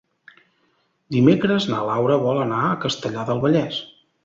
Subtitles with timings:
[1.15, 3.81] Dimecres na Laura vol anar a Castellar del Vallès.